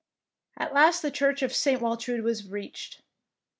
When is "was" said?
2.23-2.49